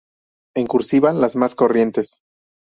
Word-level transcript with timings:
En 0.57 0.65
"cursiva", 0.65 1.13
las 1.13 1.35
más 1.35 1.53
corrientes. 1.53 2.21